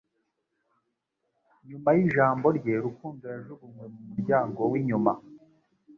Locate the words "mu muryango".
3.93-4.59